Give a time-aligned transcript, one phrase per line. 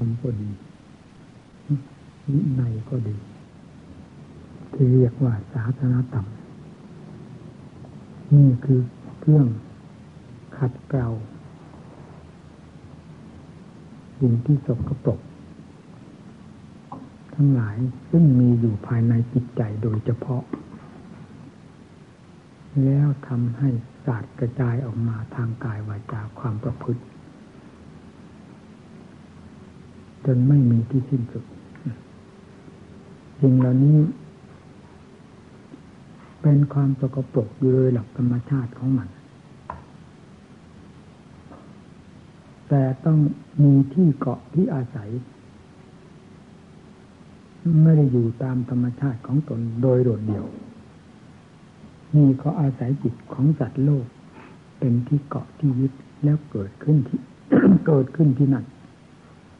[0.00, 0.50] รมก็ดี
[2.32, 3.16] วินัยก็ดี
[4.72, 6.26] ที่เรียกว่าศาสนาธรรม
[8.34, 8.80] นี่คือ
[9.20, 9.46] เครื่อง
[10.56, 11.08] ขัดเกลา
[14.18, 15.20] สิ่งที่สกปรก
[17.34, 17.76] ทั้งหลาย
[18.10, 20.42] ซึ่งมีอยู่ภายในจิตใจโดยเฉพาะ
[22.84, 23.68] แล้วทำให้
[24.06, 27.02] ศาสตร์กระจายออกมาทางกายวาจาความประพฤติ
[30.26, 31.44] จนไม่มีที่สิ้นสุด
[33.40, 33.98] สิ่งเหล่านี้
[36.42, 39.08] เป็นความสกปรกอยู่โดยหลักธรรมชาติของมัน
[42.68, 43.18] แต่ต้อง
[43.62, 45.10] มีที่เกาะที่อาศัย
[47.82, 50.46] ไม่ได้อยู่ตามธรรมชาติของตนโดยโดดเดี่ยว
[52.14, 54.06] นี่เขาอาศัยจิตของสัตว์โลก
[54.78, 55.92] เป็นที่เกาะที่ยึด
[56.24, 57.20] แล้วเกิดขึ้นที่
[57.86, 58.64] เกิดขึ้นที่นั่น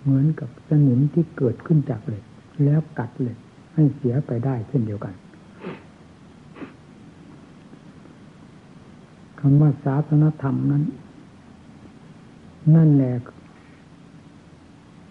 [0.07, 2.25] เหมือนกับสนิมที่เกิดขึ้นจากเหล็ก
[2.65, 3.39] แล้วกัดเหล็ก
[3.75, 5.15] ให้เสียไปได้เช่นเดียวกัน
[9.41, 10.85] คำว่าศาสนธรรมนั้น
[12.75, 13.15] นั่นแหละ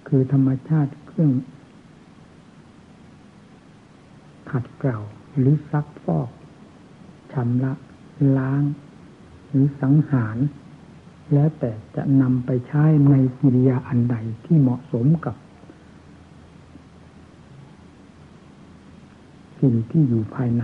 [0.07, 1.31] คือธรรมชาติเครื่อง
[4.51, 4.99] ขัดเกลา
[5.37, 6.29] หรือซักฟอก
[7.33, 7.73] ชำระ
[8.37, 8.63] ล้าง
[9.49, 10.37] หรือสังหาร
[11.33, 15.35] แล้วแต่จะนำไปใช้ในกิริยาอันใดที่เหมาะสมกับ
[19.61, 20.63] สิ่งที่อยู่ภายใน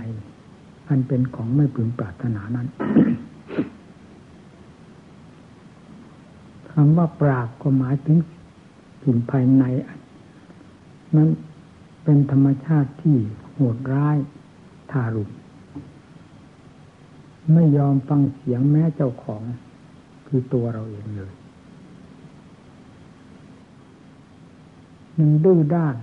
[0.87, 2.67] อันเป็นของไม่พึงปรารถนานั้น
[6.71, 8.17] คำว่าปราบก็หมายถึง
[9.03, 9.63] สิ่งภายใน
[11.15, 11.29] นั้น
[12.03, 13.17] เป็นธรรมชาติที่
[13.51, 14.17] โหดร้าย
[14.91, 15.31] ทารุณ
[17.53, 19.43] ไม่ยอมฟังเสียงแม้เจ้าของ
[20.33, 21.33] คือตัวเราเองเลย
[25.17, 25.95] มันดื้อด้าน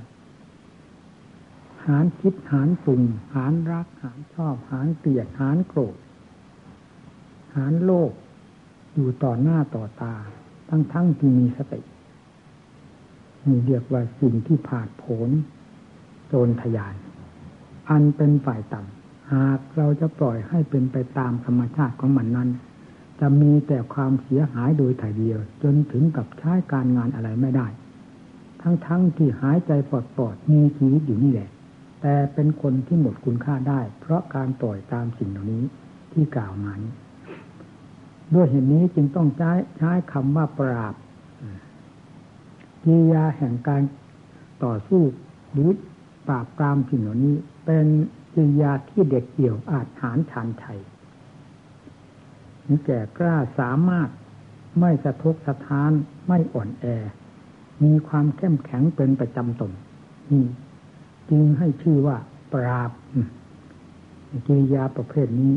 [1.87, 3.03] หารคิดหารปรุง
[3.35, 5.97] หารรัก หารชอบ หารเกลียดหารโกรธ
[7.55, 8.13] หารโลก
[8.95, 10.15] อยู่ต่อหน้าต่อตา
[10.69, 11.81] ทั้งๆทที่มีสติ
[13.47, 15.31] นี่เรียกว่าสิ่งที่ผาดโผน
[16.29, 16.95] โจรทยาน
[17.91, 22.49] อันเป็นฝ่ายต่ำหากเราจะปล่อยให้เป็นไปตามธรรมชาติของมันนั้น
[23.21, 27.67] จะมีแต่ความเสียหายโดยถ่ายเดียว จนถึงกับใช้การงานอะไรไม่ได้
[28.63, 31.51] ทั้งๆทที่หายใจปลอดๆมีชีวิตอยู่นี่แหละ
[32.03, 35.65] แต่เป็นคนที่หมดคุณค่าได้ เพราะการปล่อยตามสิ่งเหล่านี้
[36.13, 36.93] ที่กล่าวมานี้
[38.35, 40.95] ด้วยเหตุนี้จึงต้องใช้ใช้คำว่าปราบ
[42.85, 43.83] กิริยาแห่งการ
[44.65, 45.03] ต่อสู้
[45.53, 45.71] หรือ
[46.29, 47.87] ปราบปรามสิ่งเหล่านี้ เป็น
[48.35, 50.81] กิริยาที่เด็กเดี่ยวอาจหารชานชัย
[52.85, 54.09] แก่กล้าสามารถ
[54.81, 55.91] ไม่สะทกสะท้าน
[56.29, 56.85] ไม่อ่อนแอ
[57.85, 59.73] มีความเข้มแข็งเป็นประจำตน
[60.33, 60.47] นี่
[61.31, 62.17] จึงให้ชื่อว่า
[62.53, 62.91] ปราบ
[64.47, 65.53] กิริยาประเภทนี้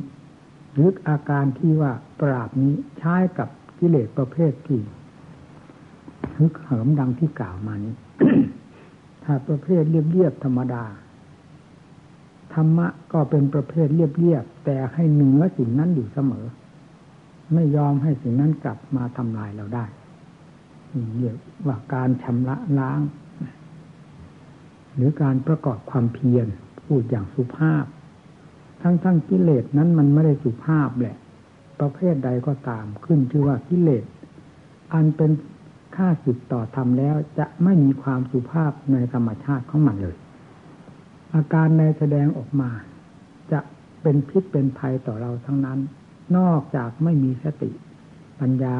[0.73, 1.91] หรืออาการที่ว่า
[2.21, 3.49] ปราบนี้ใช้กับ
[3.79, 4.79] กิเลสประเภทที่
[6.37, 7.95] ฮึกเหิมดังที่กล่าวมานี้
[9.23, 10.83] ถ้าประเภทเรียบๆธรรมดา
[12.53, 16.45] ธรรมะก็เป็นประเภทเรียบๆแต่ให้เหนือสิ่งนั้นอยู่เสมอ
[17.53, 19.85] ไม่ยอมให้สิ่งนั้นกลับมาทำลายเราได้
[21.17, 21.35] เรียก
[21.65, 22.99] ว่าการชำระล้าง
[24.95, 26.47] หรือการประกอบความเพียร
[26.85, 27.85] พูดอย่างสุภาพ
[28.81, 31.17] ทั้งๆงกิเลสนั้นมันไม่ได้สุภาพแหละ
[31.79, 34.03] ประเภทใดก็ตามขึ้นชื่อว่ากิเลส
[34.93, 35.31] อันเป็น
[35.95, 40.17] ค่าสุดต่อธรรมแล้วจะไม่มีความสุภาพในธรรมชาติของมันเลย
[41.33, 42.69] อาการในแสดงออกมา
[43.51, 43.59] จะ
[44.01, 45.79] เป็นพิษเป็นภัยต่อเราทั้งนั้น
[46.37, 47.71] นอกจากไม่มีสติ
[48.39, 48.75] ปัญญา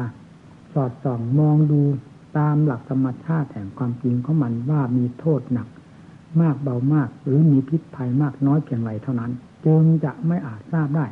[0.72, 1.80] สอดส่องมองดู
[2.38, 5.68] ตามหลักธรรมชาติแห่งความจริงของมันว่ามีโทษหนัก
[6.40, 9.32] มากเบามาก หรือมีพิษภัยมากน้อยเพียงไรเท่านั้น
[9.66, 11.06] จึงจะไม่อาจทราบได้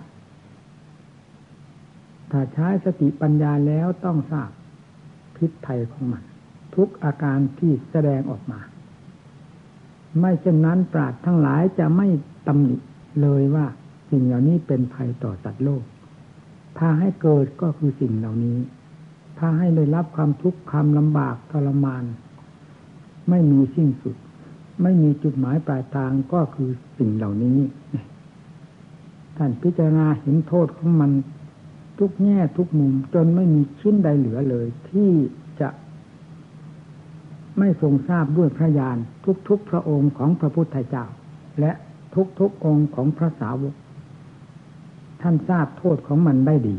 [2.31, 4.51] ถ้าใช้สติปัญญาแล้วต้องทราบ
[5.37, 6.23] พิษภัยของมัน
[6.75, 8.61] ทุกอาการที่แสดงออกมา
[10.19, 12.09] ไม่เช่นนั้นปราดทั้งหลายจะไม่
[12.47, 12.77] ตำหนิ
[13.23, 13.67] เลยว่า
[14.11, 15.85] สิ่งเหล่านี้เป็นภัยต่อสัตว์โลก
[16.81, 18.59] พาให้เกิดก็คือสิ่งเหล่านี้
[19.39, 22.05] พาให้ได้รับความทุกข์ความลำบากทรมาน
[23.31, 24.17] ไม่มีสิ้นสุด
[24.83, 27.59] ไม่มีจุดหมายปลายทางก็คือสิ่งเหล่านี้
[29.37, 31.11] ท่านพิจารณาเห็นโทษของมัน
[31.99, 35.11] ทุกแง่ทุกมุมจนไม่มีชิ้นใดเหลือเลย ที่
[35.61, 35.69] จะ
[37.59, 38.97] ไม่ทรงทราบด้วยพระญาณ
[39.49, 41.05] ทุกๆพระองค์ของพระพุทธเจ้า
[41.61, 41.73] และ
[42.39, 43.75] ทุกๆองค์ของพระสาวก
[45.23, 46.77] ท่านทราบโทษของมันได้ดี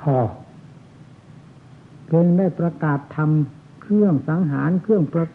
[0.00, 0.16] พอ
[2.06, 3.30] เพียงได้ประกาศธรรม
[3.82, 5.26] เครื่องสังหารเครื่องประ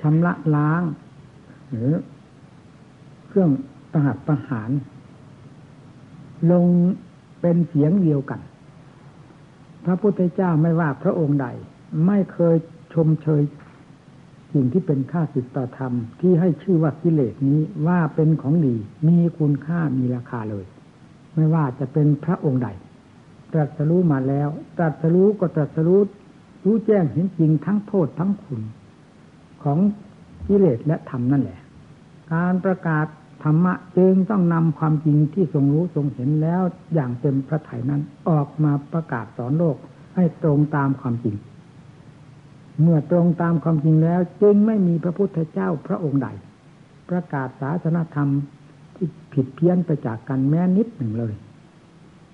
[0.00, 0.82] ชำระล้าง
[1.70, 1.92] หรือ
[3.28, 3.50] เครื่อง
[3.92, 4.70] ประหัตประหาร
[6.50, 6.66] ลง
[7.40, 8.40] เป็นเสียงเดียวกัน
[9.84, 11.46] พระพุทธเจ้าไม่ว่าพระองค์ใด
[12.06, 12.56] ไม่เคย
[12.94, 13.42] ชมเชย
[14.52, 18.76] สิ่งที่เป็นค่าสิทธิธรรมที่ให้ชื่อว่ากิเลสนี้ว่าเป็นของดี
[19.08, 20.66] มีคุณค่ามีราคาเลย
[21.38, 22.68] ไม่ว่าจะเป็นพระองค์ใด
[23.52, 24.48] ตรัสรู้มาแล้ว
[24.78, 26.00] ตรัสรู้ก็ตรัสรู้
[26.64, 28.62] รู้แจ้งเห็นจริงทั้งโทษทั้งคุณ
[29.62, 29.78] ของ
[30.46, 31.60] กิเลสและธรรมนั่นแหละ
[32.34, 33.06] การประกาศ
[33.44, 36.62] ธรรมะจึงต้องนำความจริงที่ทรงรู้ทรงเห็นแล้ว
[36.94, 39.76] อย่างเต็มพระทัยนั้นออกมาประกาศสอนโลก
[40.16, 41.36] ให้ตรงตามความจริง
[42.82, 46.28] เมื่อตรงตามความจริงแล้ว จึงไม่มีพระพุทธเจ้าพระองค์ใด
[47.10, 48.30] ประกาศศาสนธรรม
[48.98, 51.34] ที่ผิดเพี้ยนไปจากกันแม้นิดหนึ่งเลย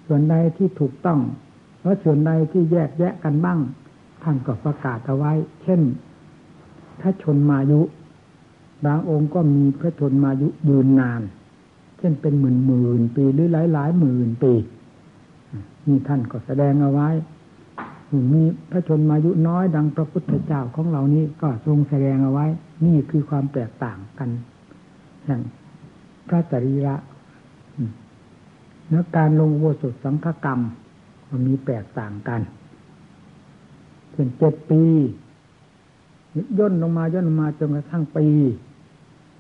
[0.07, 1.21] ส่วนใดที่ถูกต้อง
[1.83, 3.59] และส่วนใดที่แยกแยะกันบ้าง
[4.23, 5.33] ท่านก็ประกาศเอาไว้
[5.63, 5.81] เช่น
[7.01, 7.81] พระชนมายุ
[8.87, 11.23] บางองค์ก็มีพระชนมายุยืนนาน
[11.99, 14.53] เช่นเป็นหมื่นหมื่นปีหรือหลายหลายหมื่นปี
[15.87, 17.09] นี่ท่านก็แสดงเอาไว้
[18.33, 22.47] มีพระชนมายุน้อยดังพระพุทธเจ้าของเรานี้ก็ทรงแสดงเอาไว้
[22.85, 24.31] นี่คือความแตกต่างกัน
[25.25, 25.41] แห่ง
[26.29, 26.97] พระจริระ
[28.89, 30.61] เนื้อการลงโวสุสังฆกรรม
[31.31, 32.41] มันมีแตกต่างกัน
[34.13, 34.83] เช่นเจ็ดปี
[36.59, 38.27] ย่นลงมาย่นลงมาจนกระทั่งปี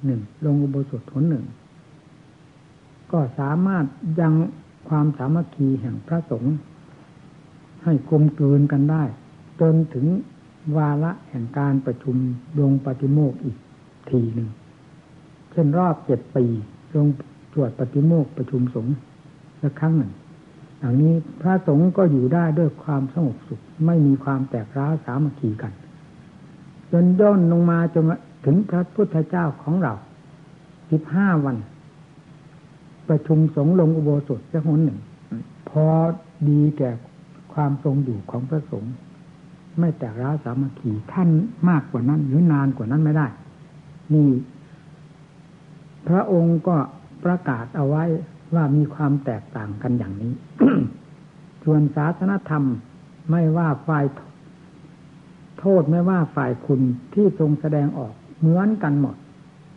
[0.04, 1.44] หนึ่งลงอุโบสถผลหนึ่ง
[3.12, 3.84] ก็สามารถ
[4.20, 4.34] ยัง
[4.88, 6.54] ความสามัคคีแห่งพระสงฆ์
[7.84, 9.04] ให้กลมกลืนกันได้
[9.60, 10.06] จนถึง
[10.76, 12.16] วาระแห่งการประชุม
[12.58, 13.56] ลงปฏิโมกอีก
[14.10, 14.48] ทีหนึ่ง
[15.52, 16.44] เช่นรอบเจ็ดปี
[16.96, 17.06] ลง
[17.52, 18.94] ตรวจปฏิโมกประชุมสงฆ์
[19.62, 20.12] สักครั้งหนึ่ง
[20.79, 25.73] อย่างนี้พระสงฆ์ก็อยู่ได้ด้วยความสงบสุข ไม่มีความแตกร้าวสามัคคีกัน
[26.93, 28.05] จนย่นลงมาจน
[28.44, 29.94] ถึงพระพุทธเจ้าของเรา
[30.91, 31.56] สิบห้าวัน
[33.08, 34.99] ประชุมสงฆ์ลงอุโบสถจะหนหนึ่ง
[35.69, 35.87] พอ
[36.49, 36.90] ดีแก่
[37.55, 38.93] ความทรงอยู่ของพระสงฆ์
[39.79, 41.29] ไม่แตกร้าวสามัคคีท่าน
[41.69, 43.26] มากกว่านั้น หรือนานกว่านั้นไม่ได้
[44.12, 44.29] นี่
[46.08, 46.76] พระองค์ก็
[47.24, 48.04] ประกาศเอาไว้
[48.54, 50.32] ว่ามีความแตกต่างกันอย่างนี้
[51.64, 52.64] ส่วนศาสนธรรม
[53.30, 54.04] ไม่ว่าฝ่าย
[55.58, 56.80] โทษไม่ว่าฝ่ายคุณ
[57.14, 59.16] ที่ทรงแสดงออกเหมือนกันหมด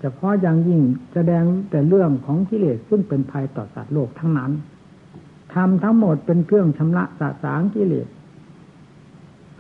[0.01, 0.81] เฉพาะอย่างยิ่ง
[1.13, 4.51] แสดงแต่เรื่องของกิเลสซึ่งเป็นภัยต่อสัตว์โลกทั้งนั้น
[5.53, 8.07] ทำทั้งหมดเป็นเครื่องชำระสาสางกิเลส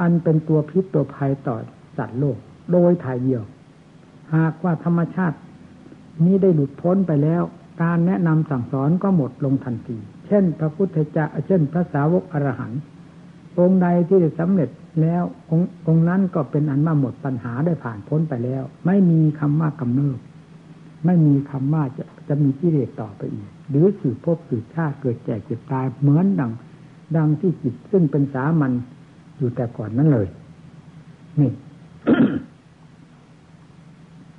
[0.01, 1.57] อันเป็นตัวพิษตัวภัยต่อ
[1.97, 2.37] สัตว์โลก
[2.71, 3.43] โดยถ่ายเดียว
[4.35, 5.37] หากว่าธรรมชาติ
[6.25, 7.43] นี้ได้หลุดพ้นไปแล้ว
[7.83, 9.97] การแนะนำสั่งสอนก็หมดลงทันที
[10.27, 12.81] เช่น พระพุทธเจ้าเช่น พระสาวกอรหันต์
[13.59, 14.69] องค์ใดที่ได้สำเร็จ
[15.01, 20.19] แล้วองค์องนั้นก็เป็นอันมาหมดปัญหาได้ผ่านพ้นไปแล้ว ไม่มีคำว่ากำเนิด
[21.05, 26.51] ไม่มีคำว่าจะจะมีกิเลสต่อไปอีก หรือสืบพบสืบชาติเกิดแก่เจ็บตายเหมือนดัง
[27.15, 28.71] ดังที่จิตซึ่งเป็นสามัญ
[29.37, 30.27] อยู่แต่ก่อนนั้นเลย
[31.39, 31.51] นี่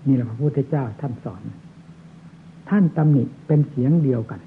[0.07, 1.43] นี่แหละพระพุทธเจ้าท่านสอน
[2.71, 4.41] ท่านตำหนิเป็นเสียงเดียวกัน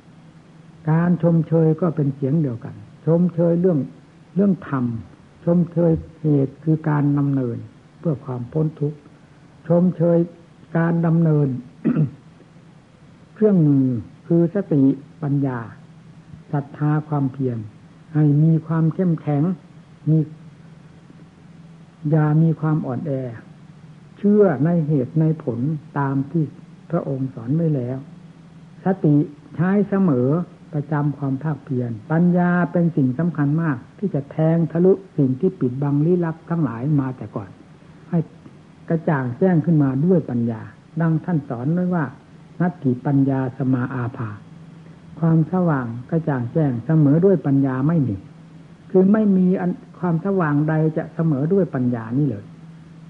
[0.91, 2.75] การชมเชยก็เป็นเสียงเดียวกัน
[3.05, 3.79] ชมเชยเรื่อง
[4.35, 4.85] เรื่องธรรม
[5.45, 5.91] ชมเชย
[6.21, 7.57] เหตุคือการดำเนิน
[7.99, 8.97] เพื่อความพ้นทุกข์
[9.67, 10.17] ชมเชย
[10.77, 11.47] การดำเนิน
[13.33, 13.85] เครื่องมือ
[14.27, 14.81] คือสติ
[15.21, 15.59] ปัญญา
[16.51, 17.57] ศรัทธาความเพียร
[18.13, 19.43] ให้มีความเข้มแข็ง
[20.09, 20.19] มี
[22.09, 23.11] อย่ามีความอ่อนแอ
[24.17, 25.59] เชื่อในเหตุในผล
[25.99, 26.43] ตามที่
[26.91, 27.97] พระองค์สอนไว้แล้ว
[28.85, 29.15] สติ
[29.55, 30.27] ใช้เสมอ
[30.73, 37.49] ประจำความภาคเพียร ปัญญาเป็นสิ่งสำคัญมาก ที่จะแทงทะลุสิ่งที่ปิดบังลี้ลับทั้งหลายมาแต่ก่อน
[38.09, 38.19] ให้
[38.89, 40.61] กระจ่างแจ้งขึ้นมาด้วยปัญญา
[41.01, 42.05] ดังท่านสอนไว้ว่า
[42.61, 44.29] นัตถิปัญญาสมาอาภา
[45.19, 48.15] ความสว่างกระจ่างแจ้งเสมอด้วยปัญญาไม่มี
[48.91, 49.47] คือไม่มี
[49.99, 52.45] ความสว่างใดจะเสมอด้วยปัญญานี่เลย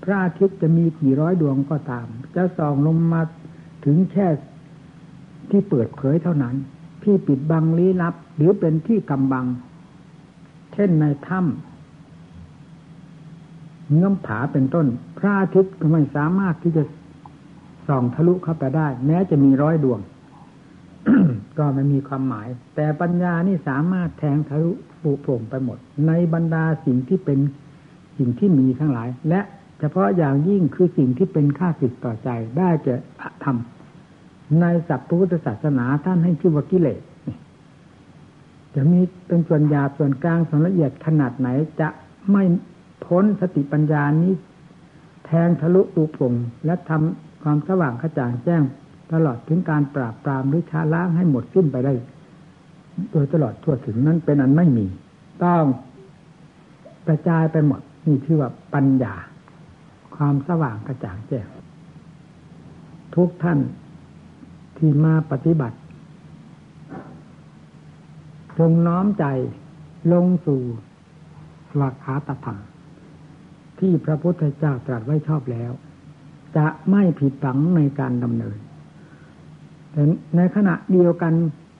[0.03, 3.21] พระอาทิตย์จะมีกี่ร้อยดวงก็ตาม จะส่องลงมา
[3.85, 4.27] ถึงแค่
[5.51, 6.55] ที่เปิดเผยเท่านั้น
[7.03, 9.45] ที่ปิดบังลี้ลับ หรือเป็นที่กำบัง
[10.73, 14.85] เช่นในถ้ำเงื่อมผาเป็นต้น
[15.17, 16.83] พระอาทิตย์ก็ไม่สามารถที่จะ
[17.87, 19.99] ส่องทะลุเข้าไปได้ แม้จะมีร้อยดวง
[21.57, 25.77] ก็ไม่มีความหมาย แต่ปัญญานี่สามารถแทงทะลุปูโปร่งไปหมด
[26.07, 27.39] ในบรรดาสิ่งที่เป็น
[28.17, 29.41] สิ่งที่มีทั้งหลาย และ
[29.79, 32.95] เฉพาะอย่างยิ่งคือสิ่งที่เป็นค่าสิทต่อใจได้จะ
[33.43, 33.80] ทำ
[34.59, 37.01] ในสัพพุทธศาสนาท่านให้ชื่อว่ากิเลส
[38.75, 41.47] จะมีเป็นส่วนหยาบส่วนกลางส่วนละเอียดขนาดไหน
[41.81, 41.89] จะ
[42.31, 42.43] ไม่
[43.05, 44.33] พ้นสติปัญญานี้
[45.25, 46.33] แทงทะลุตูปง
[46.65, 48.61] และทำความสว่างกระจ่างแจ้ง
[49.13, 51.93] ตลอดถึงการปราบปรามหรือชาล้างให้หมดสิ้นไปได้
[53.11, 54.85] โดยตลอดทั่วถึงนั้นเป็นอันไม่มี
[55.43, 55.63] ต้อง
[57.07, 59.15] กระจายไปหมดนี่ชื่อว่าปัญญา
[60.15, 61.47] ความสว่างกระจ่างแจ้ง
[63.15, 63.59] ทุกท่าน
[64.83, 65.77] ที่มาปฏิบัติ
[68.57, 69.25] จงน้อมใจ
[70.13, 70.61] ลงสู่
[71.75, 72.57] หลักขาตธรรม
[73.79, 75.71] ที่พระพุทธเจ้าตรัสไว้ชอบแล้ว
[76.57, 78.57] จะไม่ผิดหวังในการดำเนิน
[79.91, 80.03] แต่
[80.35, 81.33] ในขณะเดียวกัน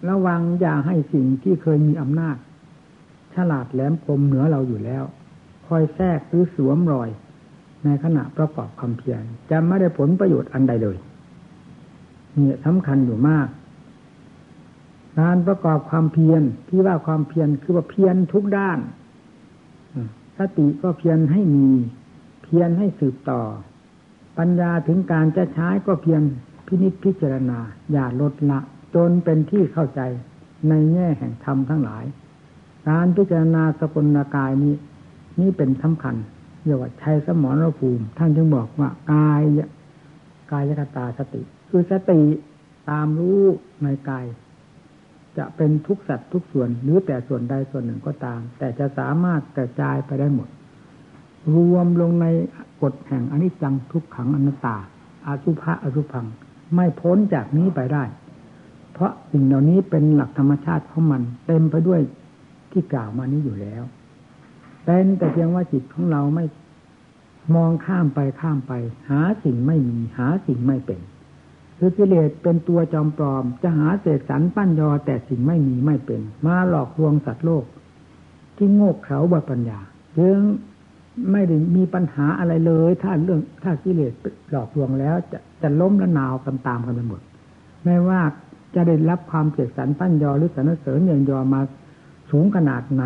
[0.10, 2.38] ระวังอย่าให้สิ่งที่เคยมีอำนาจ
[3.36, 5.04] ฉลาดแหลมคมเหนือเราอยู่แล้ว
[5.68, 7.10] คอยแทรกหรือสวมรอย
[7.86, 10.98] ในขณะประกอบความเพียรจะไม่ได้ผลประโยชน์อันใดเลย
[12.36, 13.48] เนี่ยสำคัญอยู่มาก
[15.20, 18.80] การประกอบความเพียรที่ว่าความเพียรคือว่าเพียรทุกด้าน
[20.38, 21.70] สติก็เพียรให้มี
[22.44, 23.42] เพียรให้สืบต่อ
[24.38, 26.22] ปัญญาถึงการจะใช้ก็เพียร
[26.68, 27.60] พินิจพิจารณา
[27.92, 28.60] อย่าลดละ
[28.96, 30.02] จนเป็นที่เข้าใจ
[30.70, 32.06] ในแง่แห่งธรรมทั้งหลาย
[32.90, 34.76] การพิจารณาสกุลกายนี้
[35.40, 36.16] นี่เป็นสำคัญ
[36.66, 39.42] เรียกว่าชัยสมรภูมิ ท่านจึงบอกว่ากาย
[40.52, 41.42] กายกตาสติ
[41.72, 42.22] คือสติ
[42.90, 43.42] ตามรู้
[43.84, 44.26] ในกาย
[45.38, 50.50] จะเป็นทุกสัตว์ทุกส่วนหรือแต่ส่วนใดส่วนหนึ่งก็ตาม แต่จะสามารถกระจายไปได้หมด
[51.56, 52.28] รวมลงใน
[52.82, 54.78] กฎแห่งอนิจจังทุกขังอนัตตา
[55.26, 56.26] อาสุภะอสุพัง
[56.76, 58.04] ไม่พ้นจากนี้ไปได้
[58.94, 62.02] เพราะสิ่งเหล่านี้เป็นหลักธรรมชาติของมัน เต็มไปด้วย
[62.72, 63.84] ที่กล่าวมานี้อยู่แล้ว
[64.86, 66.46] เป็นแต่เพียงว่าจิตของเราไม่
[67.56, 68.74] มองข้ามไปข้ามไป
[69.10, 71.00] หาสิ่งไม่มี หาสิ่งไม่เป็น
[71.84, 77.66] คือกิเลสเป็นตัวจอมปลอม จะหาเศษสรรปั้นยอแต่สิ่งไม่มีไม่เป็น มาหลอกลวงสัตว์โลก
[78.58, 79.80] ที่โง่เขลาบปัญญา
[80.18, 80.38] จึง
[81.32, 84.14] ไม่ได้มีปัญหาอะไรเลย ถ้าเรื่องถ้ากิเลส
[84.52, 87.22] หลอกลวงแล้ว จะจะล้มละนาวกันตามกันไปหมด
[87.84, 88.22] ไม่ว่า
[88.76, 91.62] จะได้รับความเสกสรรปั้นยอหรือสรรเสริญเยินยอมา
[92.32, 93.04] สูงขนาดไหน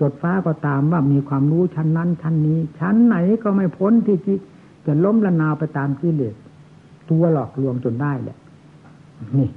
[0.00, 4.18] จดฟ้าก็ตามว่ามีความรู้ชั้นนั้นชั้นนี้ ชั้นไหนก็ไม่พ้นที่
[4.86, 6.34] จะล้มละนาวไปตามกิเลส
[7.10, 8.38] ตัวหลอกลวงจนได้แหละ
[9.38, 9.48] นี่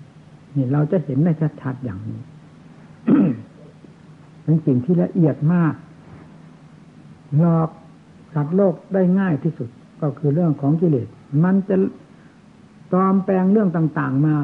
[0.55, 2.19] นี่เราจะเห็นได้ชัดๆอย่างนี้
[4.43, 5.73] เป็นสิ่งที่ละเอียดมาก
[7.39, 7.69] หลอก
[8.33, 9.69] สัตว์โลกได้ง่ายที่สุด
[10.01, 11.07] ก็คือเรื่องของกิเลส
[11.43, 11.75] มันจะ
[12.91, 14.35] ปลอมแปลงเรื่องต่าง ๆ มา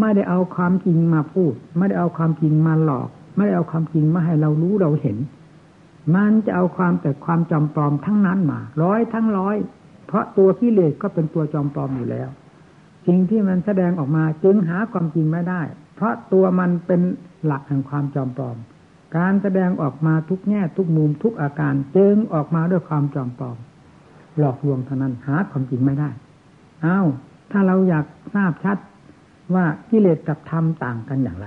[0.00, 5.16] ไม่ได้เอาความจริงมาพูด ไม่ได้เอาความจริงมาหลอก ไม่ได้เอาความจริงมาให้เรารู้เราเห็น
[6.14, 9.56] มันจะเอาความแต่ความจอมปลอมทั้งนั้นมา ร้อยทั้งร้อย
[10.06, 12.28] เพราะตัวกิเลสก็เป็นตัวจอมปลอมอยู่แล้ว
[13.06, 15.62] สิ่งที่มันแสดงออกมาจึงหาความจริงไม่ได้
[15.94, 17.00] เพราะตัวมันเป็น
[17.44, 18.56] หลักแห่งความจอมปลอม
[19.16, 23.56] การแสดงออกมาทุกแง่ทุกมุมทุกอาการจึงออกมาด้วยความจอมปลอม
[24.38, 26.10] หลอกลวงเท่านั้นหาความจริงไม่ได้
[26.84, 27.06] อ้าว
[27.50, 28.04] ถ้าเราอยาก
[28.34, 28.78] ทราบชัด
[29.54, 31.46] ว่ากิเลสกับธรรมต่างกันอย่างไร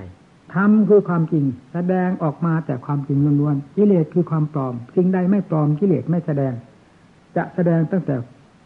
[0.55, 6.53] ธรรมคือความจริง แสดงออกมาแต่ความจริงล้วนๆกิเลสคือความปลอมสิ่งใดไม่ปลอมกิเลสไม่แสดง
[7.35, 8.15] จะแสดงตั้งแต่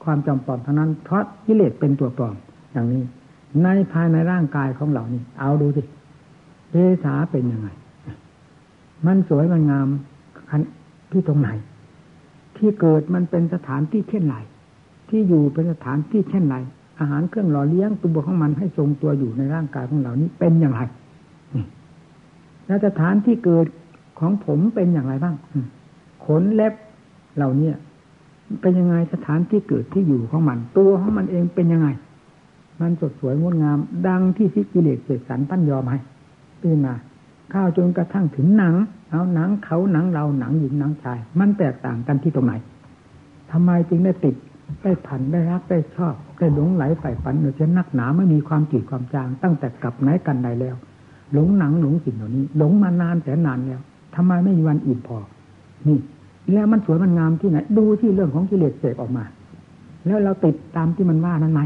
[0.03, 2.36] ความจอมปลอมเท่านั้นเพราะกิเลสเป็นตัวปลอม
[2.77, 3.03] อย่างนี้
[3.63, 5.81] ในภายในร่างกายของเรานี่ เอาดูสิ
[6.72, 7.69] เอสาเป็นยังไง
[9.05, 9.88] มันสวยมันงาม
[11.12, 11.50] ที่ตรงไหน
[12.57, 14.38] ที่เกิดมันเป็นสถานที่เช่นไร
[15.10, 16.55] ที่อยู่เป็นสถานที่เช่นไร
[17.00, 20.81] อาหารเครื่องหล่อเลี้ยงตัวของมันให้ทรงตัวอยู่ในร่างกายของเรานี้เป็นอย่างไร
[22.67, 23.65] แล้วสถานที่เกิด
[24.19, 25.36] ของผมเป็นอย่างไรบ้าง
[26.25, 26.74] ขนเล็บ
[27.36, 27.69] เหล่านี้
[28.62, 31.88] เป็นยังไงสถานที่เกิดที่อยู่ของมัน ตัวของมันเองเป็นยังไง
[32.81, 36.00] มันสดสวยงดงาม ดังที่สิกิเลสเสกสรรปั้นยอมให้
[36.63, 36.96] ตื่นมา
[37.53, 38.75] ข้าวจนกระทั่งถึงหนัง
[39.12, 42.53] เอาหนังเขาหนังเราหนังหญิงหนังชาย มันแตกต่างกันที่ตรงไหน
[43.51, 44.36] ทำไมจึงได้ติด
[44.84, 50.75] ได้ผันได้รักได้ชอบ ได้หลงไหลใฝ่ฝันเนือเช่นนักหนาไม่มีความจืดความจาง ตั้งแต่กลับไหนกันใดแล้ว
[51.34, 53.79] หลงหนังหลงสิ่งเหล่านี้ หลงมานานแต่นานแล้ว
[54.15, 55.17] ทำไมไม่มีวันอิ่มพอ
[55.88, 56.00] นี่
[56.53, 59.24] แล้วมันสวยมันงามที่ไหน ดูที่เรื่องของกิเลสเสกออกมา
[60.05, 61.62] แล้วเราติดตามที่มันว่านั้นไหม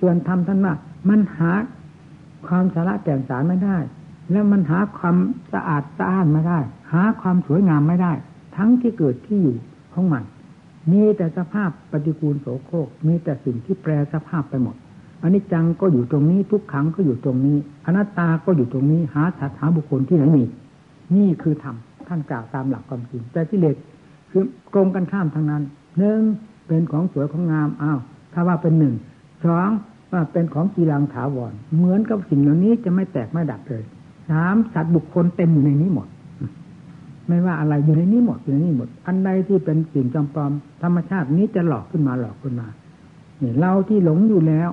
[0.00, 0.74] ส่วนธรรมท่านว่า
[1.08, 1.52] มันหา
[2.46, 3.78] ความสาระแก่นสารไม่ได้
[4.30, 5.16] แล้วมันหาความ
[5.52, 6.58] สะอาดสะอ้านไม่ได้
[6.92, 8.12] หาความสวยงามไม่ได้
[8.56, 9.56] ทั้งที่เกิดที่อยู่
[9.94, 10.24] ของมัน
[10.92, 14.76] มีแต่สภาพปฏิกูลโสโครกมีแต่สิ่งที่แปรสภาพไปหมด
[15.22, 20.44] อันนี้จังก็อยู่ตรงนี้ทุกขังก็อยู่ตรงนี้ อนัตตาก็อยู่ตรงนี้ หาสถาบุคคลที่ไหนมี
[21.16, 21.76] นี่คือธรรม
[22.08, 23.76] ท่านกล่าวตามหลักความจริง แต่ที่เลส
[24.30, 25.62] คือตรงกันข้ามทางนั้น
[25.98, 26.20] หนึ่ง
[26.66, 27.98] เป็นของสวยของงามอ้าว
[28.32, 28.94] ถ้าว่าเป็นหนึ่ง
[29.44, 29.70] สอง
[30.12, 33.82] ว่าเป็นของกีรังถาวร เหมือนกับสิ่งเหล่านี้จะไม่แตกไม่ดับเลย
[34.30, 36.08] สามสัตว์บุคคลเต็มอยู่ในนี้หมด
[37.28, 40.52] ไม่ว่าอะไรอยู่ในนี้หมดอยู่ในนี้หมด อันใดที่เป็นสิ่งจำปลอม
[40.82, 42.68] ธรรมชาตินี้จะหลอกขึ้นมาหลอกขึ้นมา
[43.38, 44.68] เนี่ยเราที่หลงอยู่แล้ว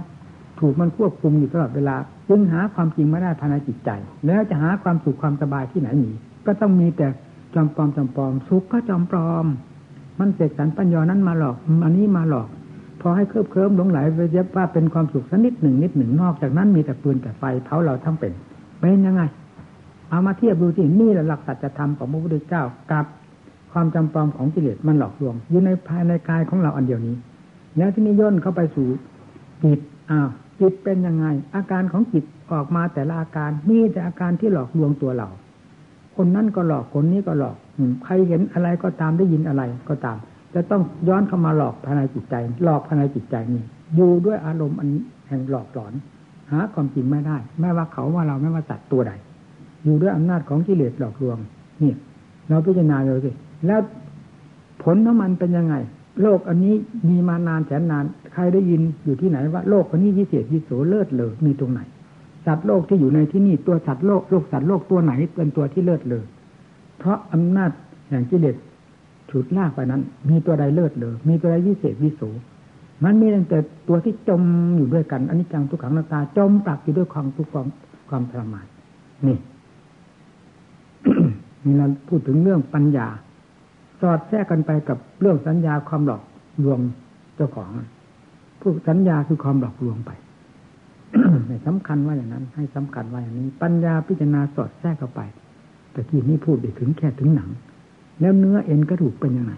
[0.59, 1.95] ถูกมันควบคุมอยู่ตลอดเวลา
[2.29, 3.89] จึงหาความจริงไม่ได้ภายในจิตใจ
[4.25, 6.11] แล้วจะหาความสุขความสบายที่ไหนมี
[6.45, 7.07] ก็ต้องมีแต่
[7.53, 9.45] จอมปลอมจอมปลอมสุขก็จอมปลอม
[10.19, 12.49] มันเสกสรรปัญญานั้นมาหลอกอันนี้มาหลอก
[13.01, 18.33] พอให้เคลิบเคลิ้มหลงไหลไปเย็บว่าเป็นความสุขสักนิดหนึ่งนิดหนึ่งนอกจากนั้นมีแต่ปืนแต่ไฟเผาเราทั้งเป็น
[18.81, 19.21] เป็นยังไง
[20.09, 23.05] เอามาเทียบดูที่นี่แหละหลักสัจธรรมของพระพุทธเจ้ากับ
[23.71, 27.15] ความจำปลอมของกิเลสมันหลอกลวง อยู่ในภายในกายของเราอันเดียวนี้
[27.77, 28.87] แล้วที่นี้ย่นเข้าไปสู่
[29.63, 29.79] จิต
[30.11, 31.25] อ้าวจิตเป็นยังไง
[31.55, 35.29] อาการของจิตออกมาแต่ละอาการมีแต่อาการที่หลอกลวงตัวเรา
[36.15, 37.55] คนนั้นก็หลอกคนนี้ก็หลอก
[38.03, 40.17] ใครเห็นอะไรก็ตามได้ยินอะไรก็ตาม
[40.55, 43.63] จะต้องย้อนเข้ามาหลอกภายในจิตใจ หลอกภายในจิตใจนี่
[43.95, 44.89] อยู่ด้วยอารมณ์อัน
[45.27, 45.93] แห่งหลอกหลอน
[46.51, 49.11] หาความจริงไม่ได้ ไม่ว่าเขาว่าเราไม่ว่าสัตว์ตัวใด
[49.83, 51.37] อยู่ด้วยอำนาจของกิเลสหลอกลวง
[51.83, 51.93] นี่
[52.49, 53.31] เราพิจารณาเลยสิ
[53.67, 53.81] แล้ว
[54.83, 55.75] ผลของมันเป็นยังไง
[56.21, 56.73] โลกอันนี้
[57.09, 61.81] มีมานานแสนนาน ใครได้ยินอยู่ที่ไหนว่าโลกอันนี้วิเศษวิโสเลิศเลอมีตรงไหน
[62.45, 66.23] สัตว์โลกที่อยู่ในที่นี่ตัวสัตว์โลกโลกสัตว์โลกตัวไหนเป็นตัวที่เลิศเลอ
[66.99, 67.71] เพราะอำนาจ
[68.09, 68.55] แห่งกิเลส
[69.29, 72.21] ฉุดลากไปนั้น มีตัวใดเลิศเลอมีตัวใดวิเศษวิโส
[73.03, 74.41] มันมีแต่ตัวที่จม
[74.77, 77.67] อยู่ด้วยกันอันนี้จังทุกขังนาตาจมปลักอยู่ด้วยความทุกข์ความ
[78.09, 78.65] ความทรมาน
[79.27, 79.37] นี่
[81.63, 83.07] นี่เราพูดถึงเรื่องปัญญา
[84.01, 86.21] สอดแทรกกันไปกับเรื่องสัญญาความหลอก
[86.63, 86.79] ลวง
[87.35, 87.69] เจ้าของ
[88.61, 90.11] ผู้สัญญาคือความหลอกลวงไป
[91.47, 95.21] ให้สำคัญว่าอย่างนั้น ให้สำคัญว่าอย่างนี้ ปัญญาพิจารณาสอดแทรกเข้าไป
[95.91, 97.49] แต่ที่นี้พูดไปถึงแค่ถึงหนัง
[98.19, 99.53] แล้วเนื้อเอ็นกระดูกเป็นยังไง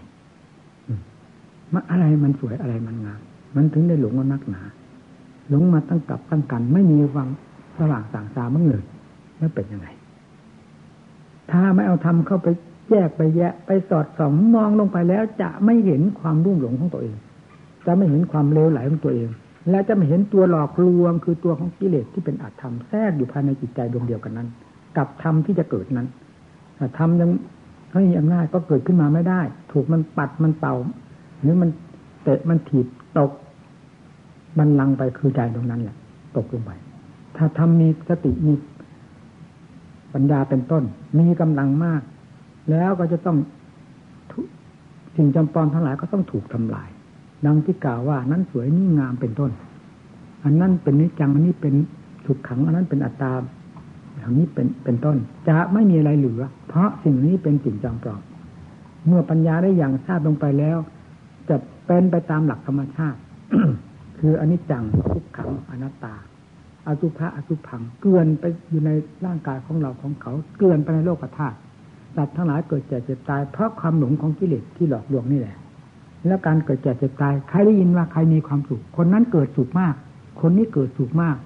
[1.72, 3.20] มันอะไรมันสวยอะไรมันงาม
[3.56, 4.62] มันถึงได้หลงว่านักหนา
[5.48, 7.28] หลงมาตั้งกับตั้งกัน ไม่มีวัง
[7.78, 8.84] สว่างสางสามั่งเลย
[9.38, 9.88] แล้วเป็นยังไง
[11.50, 12.48] ถ้าไม่เอาทำเข้าไป
[12.90, 17.16] แยกไปแยะ ไปสอดส่องมองลงไปแล้ว จะไม่เห็นความรุ่มหลงของตัวเอง
[17.86, 19.28] จะไม่เห็นความเลวไหลของตัวเอง
[19.70, 24.48] และจะไม่เห็นตัวหลอกลวง คือตัวของกิเลสที่เป็นอัตธรรมแทรกอยู่ภายในจิตใจดวงเดียวกันนั้น
[24.96, 26.08] กับธรรมที่จะเกิดนั้น
[26.98, 27.30] ธรรมยัง
[27.92, 29.40] ไม่มีอำนาจก็เกิดขึ้นมาไม่ได้
[29.72, 30.74] ถูกมันปัดมันเป่า
[31.40, 31.70] หรือมัน
[32.22, 32.86] เตะมันถีบ
[33.18, 33.30] ตก
[34.58, 35.96] บันลังไปคือใจตรงนั้นแหละ
[36.36, 36.70] ตกลงไป
[37.36, 38.54] ถ้าทำมีสติมี
[40.14, 40.84] ปัญญาเป็นต้น
[41.18, 42.02] มีกำลังมาก
[42.70, 43.36] แล้วก็จะต้อง
[45.16, 46.88] สิ่งจำปอนทั้งหลายก็ต้องถูกทำลาย
[47.46, 49.50] ดังที่กล่าวว่านั้นสวยนี่งามเป็นต้น
[50.44, 51.74] อันนั้นเป็นนิจังอันนี้เป็น
[52.26, 55.16] ถูกขัง อันนั้นเป็นอัตตาางนี้เป็นเป็นต้น
[55.48, 58.22] จะไม่มีอะไรเหลือ เพราะสิ่งนี้เป็นสิ่งจำปลอม
[59.06, 60.78] เมื่อปัญญาได้อย่างทราบลงไปแล้ว
[61.48, 63.18] จะเป็นไปตามหลักธรรมชาติ
[64.18, 66.14] คืออนิจจังทุกขังอนัตตา
[66.86, 68.90] อสุภะอสุพังเกลื่อนไปอยู่ใน
[69.26, 71.56] ร่างกายของเราของเขาเกลื่อนไปในโลกธาตุ
[72.16, 75.56] สัตว์ทั้งหลายเกิดแก่เจ็บตาย เพราะความหลงของกิเลสที่หลอกลวงนี่แหละ
[76.26, 79.94] แล้วการเกิดแก่เจ็บตายใครได้ยินว่าใครมีความสุขคนนั้นเกิดสุขมาก
[80.40, 81.36] คนนี้เกิดสุขมาก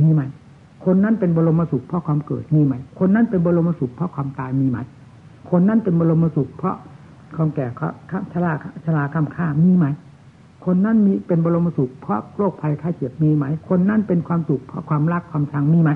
[0.00, 0.22] มีไหม
[0.84, 4.78] คนนั้นเป็นบรมสุขเพราะความเกิดมีไหม คนนั้นเป็นบรมสุขเพราะความตายมีไหม
[5.50, 6.76] คนนั้นเป็นบรมสุขเพราะ
[7.36, 7.66] ความแก่
[8.32, 8.52] ชรา
[8.84, 9.86] ชราข้ามข้ามีไหม
[10.66, 15.90] คนนั้นมีเป็นบรมสุขเพราะโรคภัยไข้เจ็บมีไหม คนนั้นเป็นความสุขเพราะความรักความชังมีไหม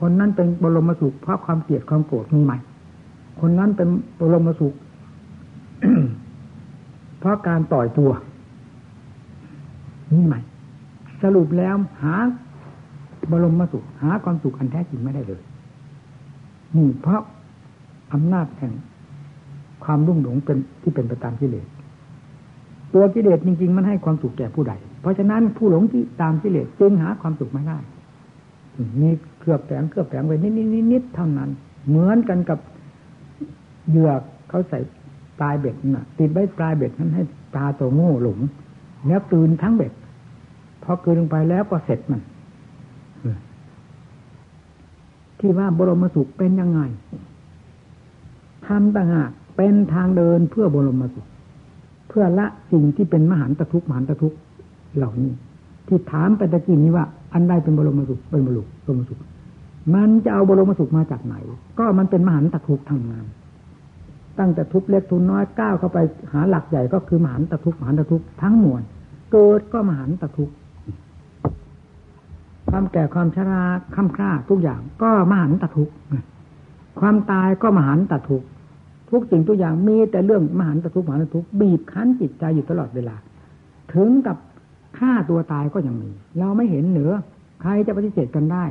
[0.00, 2.52] คนนั้นเป็นบรมสุขเพราะความเกลียดความโกรธมีไหม
[3.40, 3.88] คนนั้นเป็น
[4.20, 4.74] บรมสุข
[7.18, 8.10] เพราะการต่อยตัว
[10.12, 10.34] มีไหม
[11.22, 12.14] สรุปแล้วหา
[13.30, 15.42] บรมมาสุข หาความสุขอันแท้จริงไม่ได้เลย
[16.76, 17.22] นี่เพราะ
[18.12, 18.72] อำนาจแห่ง
[19.84, 21.66] ความรุ่งหลงเป็นที่เป็นไปตามกิเลส
[22.94, 27.78] ตัวกิเลสจริง ๆ มันให้ความสุขแก่ผู้ใด เพราะฉะนั้นผู้หลงที่ตามกิเลสจึงหาความสุขไม่ได้
[29.00, 30.36] มีเครือบแฝงเครือบแฝงไว้
[30.92, 31.50] นิดๆเท่านั้น
[31.88, 32.58] เหมือนกันกับ
[33.88, 34.78] เหยือกเขาใส่
[35.40, 38.38] ปลายเบ็ดน่ะ ติดไว้ปลายเบ็ดนั้นให้ปลาตัวโง่หลง
[39.06, 39.92] แล้วกลืนทั้งเบ็ด
[40.82, 42.20] พอกลืนลงไปแล้วก็เสร็จมัน
[45.40, 46.80] ที่ว่าบรมสุขเป็นยังไง
[48.66, 51.26] ทำต่างหากเป็นทางเดินเพื่อบรมสุข
[52.08, 54.36] เพื่อละสิ่งที่เป็นมหันตทุกข์มหันตทุกข์
[54.96, 55.32] เหล่านี้
[55.88, 59.18] ที่ถามไปตะกี้นี้ว่า อันใดเป็นบรมสุขเป็นบรมบรมสุข
[59.94, 61.34] มันจะเอาบรมสุขมาจากไหน
[61.78, 63.26] ก็มันเป็นมหันตทุกข์ทางงาน
[64.38, 65.98] ตั้งแต่ทุกเล็กทุนน้อยก้าวเข้าไป
[66.32, 68.82] หาหลักใหญ่ก็คือมหันตทุกข์มหันตทุกข์ทั้งมวล
[69.32, 70.54] เกิดก็มหันตทุกข์
[72.70, 73.62] ความแก่ความชรา
[73.96, 75.94] ค่ำคร่าทุกอย่างก็มหันตทุกข์
[77.00, 78.46] ความตายก็มหันตทุกข์
[79.10, 83.16] ทุกสิ่งทุกอย่างมีแต่เรื่องมหันตทุกข์มหันตทุกข์บีบคั้นจิตใจอยู่ตลอดเวลา
[83.94, 84.36] ถึงกับ
[84.98, 87.12] ฆ่าตัวตายก็ยังมี เราไม่เห็นเหนือ
[87.60, 88.64] ใครจะปฏิเสธกันได้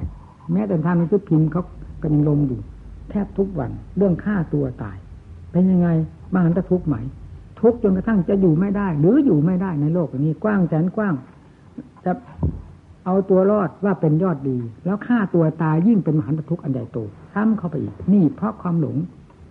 [0.52, 1.64] แม้แต่ทางนังสือพิมพ์เขา
[2.02, 2.60] ก็ยังลงอยู่
[3.10, 4.98] แทบทุกวันเรื่องฆ่าตัวตาย
[5.52, 5.88] เป็นยังไง
[6.34, 6.96] บ้านจะทุกข์ไหม
[7.62, 11.14] ทุกจนกระทั่งจะอยู่ไม่ได้ หรืออยู่ไม่ได้ในโลกนี้กว้างแสนกว้าง
[12.06, 12.12] จะ
[13.06, 16.98] เอาตัวรอดว่าเป็นยอดดี แล้วฆ่าตัวตายยิ่งเป็นมหันตทุกข์อันใหญ่โต
[17.34, 18.98] ซ้ำเข้าไปอีกนี่เพราะความหลง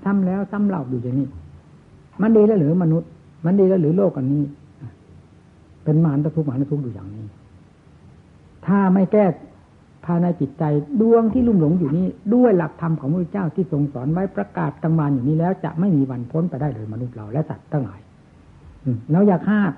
[0.05, 1.29] ซ้ำแล้วซ้ำเล่าอยู่อย่างนี้
[2.23, 3.09] มันดีแล้วหรือมนุษย์
[3.45, 4.43] มันดีแล้วหรือโลกอันนี้
[5.85, 7.25] เป็นมหันตทุกข์มหันตทุกข์อยู่อย่างนี้
[8.67, 9.25] ถ้าไม่แก้
[10.05, 10.65] ภายในจิตใจ
[11.01, 18.01] ดวงที่ลุ่มหลงอยู่นี้ ด้วยหลักธรรมของพระเจ้าที่ทรงสอนไว้ประกาศตังมานอยู่นี้แล้ว จะไม่มีวันพ้นไปได้เลยมนุษย์เราและสัตว์ทั้งหลาย
[19.11, 19.73] แล้วอย่าคาด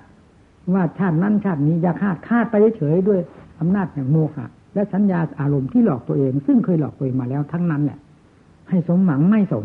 [0.74, 3.20] ว่าชาตินั้นชาตินี้อย่าคาดคาดไปเฉยๆด้วย
[3.60, 7.98] อำนาจแห่งโมหะและสัญญาอารมณ์ที่หลอกตัวเอง ซึ่งเคยหลอกตัวเองมาแล้วทั้งนั้นแหละ
[8.68, 9.64] ให้สมหวังไม่สม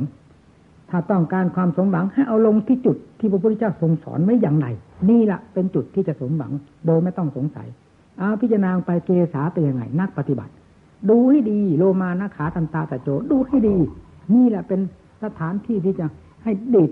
[0.89, 4.67] ถ้าต้องการความสมหวังให้เอาลงที่จุดที่พระพุทธเจ้าทรงสอนไว้อย่างไร
[5.09, 6.51] นี่แหละเป็นจุดที่จะสมหวัง
[6.85, 7.67] โดยไม่ต้องสงสัย
[8.17, 10.53] เอาพิจารณาไปเกษาเป็นยังไงนักปฏิบัติ
[11.09, 13.75] ดูให้ดีโลมานาขาตันตาตะโจดูให้ดี
[14.35, 14.79] นี่แหละเป็น
[15.23, 16.05] สถานที่ที่จะ
[16.43, 16.91] ให้ดิด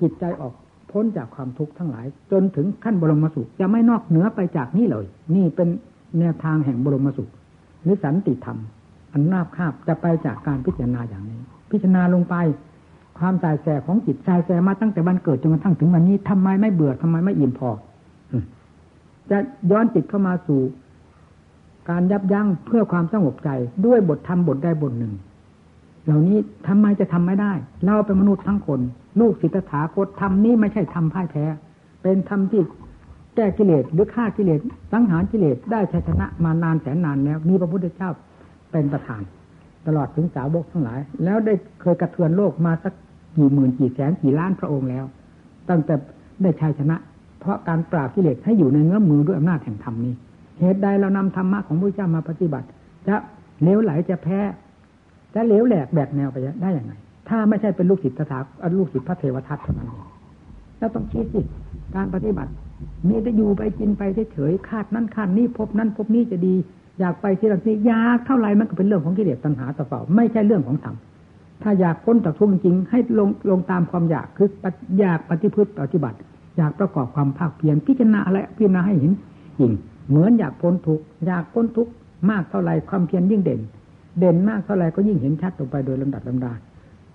[0.00, 0.54] จิตใจออก
[0.90, 5.68] พ้นจากความทุกข์ทั้งหลาย จนถึงขั้นบรมสุขจะไม่นอกเหนือไปจากนี้เลย นี่เป็น
[6.18, 7.30] แนวทางแห่งบรมสุข
[7.82, 8.58] หรือสันติธรรม
[9.12, 11.40] อันนาบคาบจะไปจากการพิจารณาอย่างนี้
[11.70, 12.34] พิจารณาลงไป
[13.18, 17.70] ความสายแสของจิตสายแสมาตั้งแต่วันเกิดจนกระทั่งถึงวันนี้ทำไมไม่เบื่อทำไมไม่อิ่มพอ
[19.30, 19.38] จะ
[19.70, 20.60] ย้อนจิตเข้ามาสู่
[21.90, 23.50] การยับยั้งเพื่อความสงบใจ
[23.86, 25.14] ด้วยบทธรรมบทใดบทหนึ่ง
[26.04, 27.52] เหล่านี้ทำไมจะทำไม่ได้
[27.86, 28.80] เราเป็นมนุษย์ทั้งคน
[29.20, 31.44] ลูกศิทธาคตธรรมนี้ไม่ใช่ทำพ่ายแพ้
[32.02, 32.62] เป็นธรรมที่
[33.38, 34.60] ก้กิเลสหรือฆ่ากิเลส
[34.92, 38.10] สังหารกิเลสได้ชัยชนะมานานแสนนานแล้วมีพระพุทธเจ้า
[38.72, 39.22] เป็นประธาน
[39.86, 42.92] ตลอดถึงสาวกทั้งหลาย แล้วได้เคยกระเทือนโลกมาสัก
[43.36, 45.04] กี่หมื่นกี่แสนกี่ล้านพระองค์แล้ว
[45.68, 45.94] ตั้งแต่
[46.42, 46.96] ได้ชัยชนะ
[47.40, 50.14] เพราะการปราบกิเลสให้อยู่ในเงื้อมือด้วยอำนาจแห่งธรรมนี้
[50.60, 52.66] เหตุใดเรานำธรรมะของพระเจ้ามาปฏิบัติ
[53.08, 53.16] จะ
[53.62, 54.40] เลี้ยวไหลจะแพ้
[55.34, 56.92] จะเลี้ยวแหลกแบกแนวไปได้อย่างไร
[57.28, 58.38] ถ้าไม่ใช่เป็นลูกศิษย์ตถา
[58.78, 60.06] ลูกศิษย์พระเทวทัตเท่านั้นเอง
[60.78, 61.40] แล้วต้องคิดสิ
[61.94, 62.50] การปฏิบัติ
[63.08, 66.54] มีแต่อยู่ไปกินไปเฉยๆคาดนั่นคาดนี้พบนั่นพบนี้จะดี
[67.00, 70.96] อยากไปที่นั่นนี่อยากเท่าไรมันก็เป็นเรื่องของกิเลสตัณหาตะเฝ้าไม่ใช่เรื่องของธรรม
[71.62, 74.48] ถ้าอยากพ้นจากทุกข์จริงให้ลงลงตามความอยากคือ
[75.00, 76.16] อยากปฏิพฤติปฏิบัติ
[76.56, 79.12] อยากประกอบความภาคเพียรพิจารณาอะไรพิจารณาให้เห็น
[79.58, 79.72] จริง
[80.08, 81.92] เหมือนอยากพ้นทุกข์อยากพ้นทุกข์
[82.30, 83.60] มากเท่าไรความเพียรยิ่งเด่น
[84.18, 86.52] เด่นมากเท่าไรก็ยิ่งเห็นชัดลงไปโดยลำดับลำดา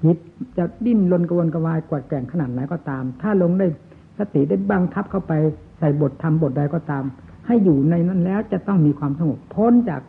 [0.03, 0.17] จิต
[0.57, 3.67] จะดิ้นรนกระวนกระวายกวาดแก่งขนาดไหนก็ตาม ถ้าลงได้
[4.19, 5.33] สติได้บังคับเข้าไป
[5.79, 7.03] ใส่บทธรรมบทใดก็ตาม
[7.47, 10.01] ให้อยู่ในนั้นแล้วจะต้องมีความสงบพ้นจาก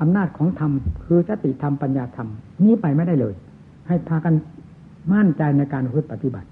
[0.00, 0.72] อำนาจของธรรม
[1.04, 2.28] คือสติธรรมปัญญาธรรม
[2.64, 3.34] นี้ไปไม่ได้เลย
[3.88, 4.34] ให้พากัน
[5.12, 5.82] มั่นใจในการ
[6.12, 6.48] ปฏิบัติ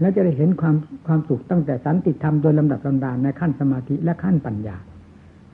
[0.00, 0.74] แล้วจะได้เห็นความ
[1.06, 4.76] ความสุขตั้งแต่สันติธรรมโดยลำดับลำดานในขั้นสมาธิและขั้นปัญญา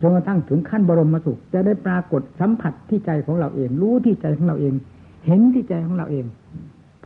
[0.00, 4.74] จนกระทั่งถึงขั้นบรมสุข จะได้ปรากฏสัมผัสที่ใจของเราเอง รู้ที่ใจของเราเอง
[5.26, 6.24] เห็นที่ใจของเราเอง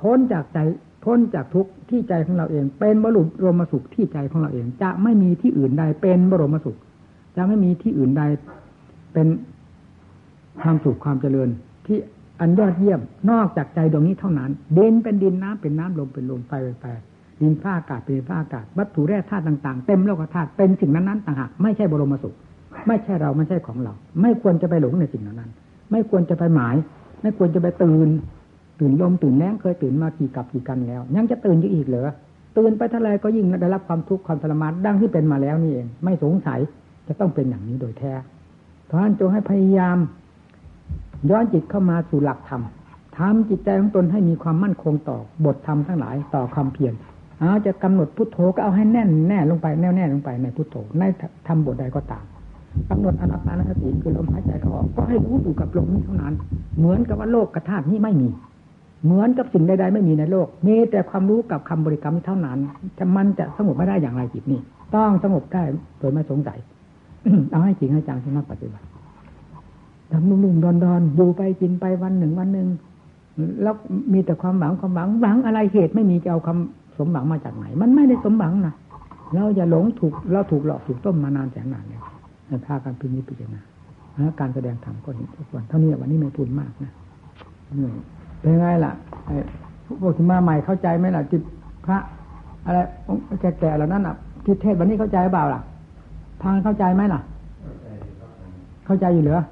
[0.01, 0.59] พ้นจากใจ
[1.07, 6.79] พ้นจากทุกข์ที่ใจของเราเอง เป็นบรมรมสุขที่ใจของเราเอง จะไม่มีที่อื่นใดเป็นบรมสุข
[7.37, 8.23] จะไม่มีที่อื่นใด
[9.13, 9.27] เป็น
[10.63, 11.49] ความสุขความเจริญ
[11.87, 11.99] ที่
[12.41, 16.85] อันยอดเยี่ยมนอกจากใจดวงนี้เท่านั้นดินเป็นดินน้ำเป็นน้ำลมเป็นลมไฟเป็นไฟ
[17.41, 22.35] ดินฟ้าอากาศเป็นฟ้าอากาศวัตถุแร่ธาตุต่างๆ เต็มโลกธาตุเป็นสิ่งนั้นๆต่างหากไม่ใช่บรมสุข
[22.87, 23.93] ไม่ใช่เราไม่ใช่ของเรา
[24.23, 25.51] ไม่ควรจะไปหลงในสิ่งนั้น
[25.91, 26.75] ไม่ควรจะไปหมาย
[27.23, 28.09] ไม่ควรจะไปตื่น
[28.81, 32.11] ตื่นลมตื่นแรงเคยตื่นมากี่กับกี่กันแล้ว ยังจะตื่นอยู่อีกเหรอ
[32.57, 36.61] ตื่นไปเท่าไรก็ยิ่งได้รับความทุกข์ความทรมานดังที่เป็นมาแล้วนี่เอง ไม่สงสัย
[37.09, 38.13] จะต้องเป็นอย่างนี้โดยแท้
[38.87, 39.97] เพราะฉะนั้นจงให้พยายาม
[41.31, 42.63] ย้อนจิตเข้ามาสู่หลักธรรม
[43.19, 46.95] ทำจิตใจของตนให้มีความมั่นคงต่อบทธรรมทั้งหลายต่อความเพียร
[47.39, 51.03] เอาจะกำหนดพุทโธก็เอาให้แน่นแน่ลงไปแน่วแน่ลงไปในพุทโธใน
[51.47, 52.25] ทำบทใดก็ตาม
[52.91, 56.35] กำหนดอนัตตานสติคือลมหายใจเข้าออกก็ให้รู้อยู่กับลมนี้เท่านั้น
[56.79, 58.29] เหมือนกับว่าโลกกระธาตุนี้ไม่มี
[59.05, 62.59] เหมือนกับสิ่งใดๆไม่มีในโลก มีแต่ความรู้กับคำบริกรรมเท่านั้น
[62.99, 64.61] จะมันจะสงบไม่ได้อย่างไรจิตนี้
[64.95, 65.63] ต้องสงบได้
[65.99, 66.59] โดยไม่สงสัย
[67.51, 68.87] เอาให้จริงให้จังที่นักปฏิบัติ
[70.13, 72.69] ทำนุ่มๆดอนๆดูไปกินไปวันหนึ่งวันหนึ่ง
[73.63, 73.75] แล้ว
[74.13, 78.75] มีแต่ความหวังความหวังหวังอะไรเหตุไม่มีจะเอาคำสมหวังมาจากไหน มันไม่ได้สมหวังนะ
[79.35, 82.03] เราอย่าหลงถูกเราถูกหลอกถูกต้มมานานแสนนานแล้ว
[82.67, 83.61] พากันพิจิตพิจารณา
[84.41, 86.93] การแสดงธรรมก็เห็นทุกวันเท่านี้วันนี้ไม่พูดมากนะ
[87.75, 87.97] เหนื่อย
[88.47, 88.93] เป็นไงล่ะ
[89.27, 89.37] ไอ้
[90.01, 91.43] พวกที่มาใหม่เข้าใจไหมล่ะจิต
[91.85, 91.99] พระ
[92.67, 92.79] อะไร
[93.41, 95.61] แก่ๆเหล่านั้นอะที่เทศวันนี้เข้าใจเปล่าล่ะ
[96.43, 97.21] ทางเข้าใจไหมล่ะ
[98.87, 99.43] เข้าใจอยู่เหรอ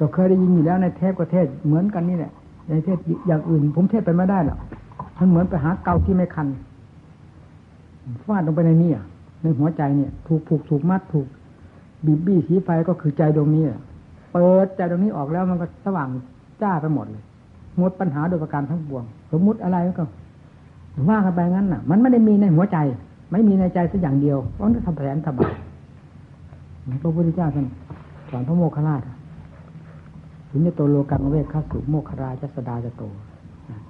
[0.00, 2.32] ก็เคยได้ยินอยู่แล้วในเทปก็เทศเหมือนกันนี่แหละ
[2.68, 4.58] ในเทศอย่างอื่น ผมเทศไปไม่ได้หรอก
[5.18, 6.48] มันเหมือนไปหาเกาที่ไม่คัน
[8.26, 8.90] ฟาดลงไปในนี่
[9.42, 11.26] ในหัวใจเนี่ย ถูกผูกถูกมัดถูก
[12.06, 13.64] บีบบี้สีไฟก็คือใจตรงนี้
[14.32, 16.08] เปิดใจตรงนี้ออกแล้วมันก็สว่าง
[16.62, 17.24] จ้าไปหมดเลย
[17.80, 20.04] มดปัญหาโดยประการทั้งปวง สมมุติอะไรก็
[21.08, 22.78] ว่ากันไปงั้นน่ะ มันไม่ได้มีในหัวใจ
[23.32, 25.54] ไม่มีในใจสักอย่างเดียวเพราะนั่นทำแผนทำบาป
[27.02, 27.66] พระพุทธเจ้าท่าน
[28.30, 29.08] สอนพระโมคคัลลาถ
[30.50, 33.02] ถึงจะโตโลกังเวทข้าสุโมคคราชสดาจะโต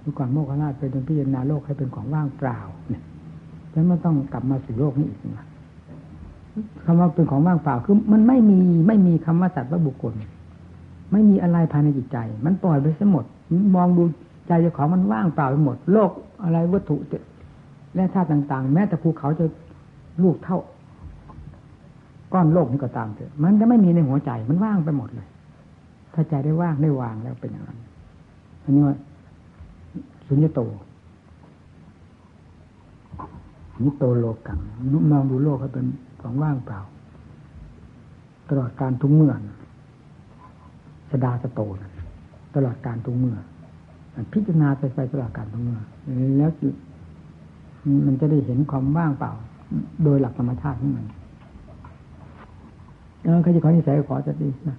[0.02, 3.02] ดูก่อนโมคคัลลาเป็นพิจารณาโลกให้เป็นของว่างเปล่าเนี่ย
[3.70, 5.46] แล้วไม่ต้องกลับมาสู่โลกนี้อีกนะ
[6.84, 10.12] คำว่าเป็นของว่างเปล่าคือมันไม่มีไม่มีคำว่าสัตว์ว่าบุคคล
[11.12, 13.24] ไม่มีอะไรภายในจิตใจ มันปล่อยไปซะหมด
[13.76, 14.02] มองดู
[14.46, 16.10] ใจเจ้าของมันว่างเปล่าไปหมด โลก
[16.44, 16.96] อะไรวัตถุ
[17.94, 19.44] และธาตุต่าง ๆ แม้แต่ภูเขาจะ
[20.22, 20.58] ลูกเท่า
[22.32, 25.28] ก้อนโลกนี้ก็ตามเถอะมันจะไม่มีในหัวใจมันว่างไปหมดเลย
[26.14, 27.78] ถ้าใจได้ว่างได้วางแล้วเป็นอย่างนั้น
[28.62, 28.96] อันนี้ว่า
[30.26, 30.60] สุญญโต
[33.82, 34.58] นิโตโลกัง
[35.10, 35.86] มองดูโลกเขาเป็น
[36.20, 36.80] ของว่างเปล่า
[38.48, 39.40] ตลอดการทุกเมื่อน
[41.10, 41.90] สดาสโตนะ
[42.54, 43.36] ตลอดการตรงเมื่อ
[44.32, 45.78] พิจารณาไปไปตลอดการตรงเมื่อ
[46.38, 46.50] แล้ว
[48.06, 49.32] มันจะได้เห็นความว่างเปล่า
[50.04, 51.06] โดยหลักธรรมชาติของมัน
[53.24, 54.76] เออเขาจะขอนิสัยขอจะดีนะ